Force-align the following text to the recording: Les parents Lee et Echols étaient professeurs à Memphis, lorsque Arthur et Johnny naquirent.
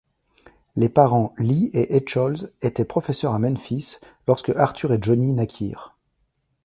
Les 0.75 0.89
parents 0.89 1.35
Lee 1.37 1.69
et 1.73 1.95
Echols 1.95 2.49
étaient 2.63 2.85
professeurs 2.85 3.35
à 3.35 3.37
Memphis, 3.37 3.97
lorsque 4.27 4.49
Arthur 4.49 4.91
et 4.93 4.97
Johnny 4.99 5.31
naquirent. 5.31 5.95